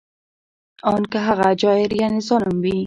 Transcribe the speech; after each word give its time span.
ان 0.91 1.01
که 1.11 1.19
هغه 1.27 1.49
جائر 1.61 1.91
یعنې 2.01 2.19
ظالم 2.27 2.55
وي 2.63 2.77